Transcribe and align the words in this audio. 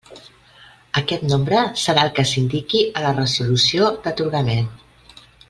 Aquest 1.01 1.25
nombre 1.31 1.59
serà 1.81 2.05
el 2.09 2.15
que 2.15 2.25
s'indiqui 2.31 2.81
a 2.87 3.05
la 3.05 3.13
resolució 3.19 3.93
d'atorgament. 4.09 4.75